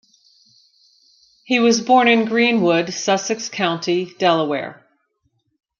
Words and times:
He 1.43 1.59
was 1.59 1.79
born 1.79 2.07
in 2.07 2.25
Greenwood, 2.25 2.91
Sussex 2.91 3.49
County, 3.49 4.11
Delaware. 4.17 4.83